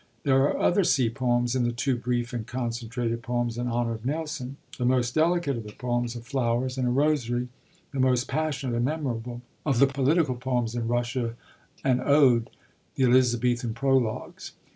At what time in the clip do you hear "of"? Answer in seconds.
3.93-4.03, 5.57-5.63, 6.15-6.25, 9.63-9.77